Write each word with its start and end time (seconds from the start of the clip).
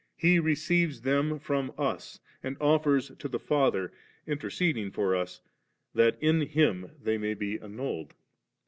He 0.17 0.39
receives 0.39 1.01
them 1.01 1.37
from 1.37 1.73
us 1.77 2.19
and 2.41 2.57
offers 2.59 3.11
to 3.19 3.27
the 3.27 3.37
Father*, 3.37 3.93
interceding 4.25 4.89
for 4.89 5.15
us, 5.15 5.41
that 5.93 6.17
in 6.19 6.41
Him 6.41 6.89
tiiey 7.03 7.19
may 7.21 7.35
be 7.35 7.59
annulled 7.59 8.09
3. 8.13 8.17